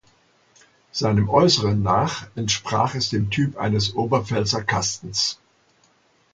Seinem 0.91 1.29
Äußeren 1.29 1.83
nach 1.83 2.25
entsprach 2.33 2.95
es 2.95 3.11
dem 3.11 3.29
Typ 3.29 3.55
eines 3.57 3.93
„Oberpfälzer 3.93 4.63
Kastens“. 4.63 5.37